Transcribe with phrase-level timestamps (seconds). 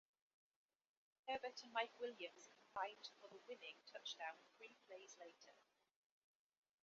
[1.27, 5.53] Herbert and Mike Williams combined for the winning touchdown three plays later.